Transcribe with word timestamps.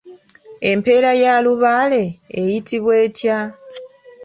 Empeera 0.69 1.11
ya 1.21 1.33
Lubaale 1.45 2.03
eyitibwa 2.39 2.93
etya? 3.05 3.37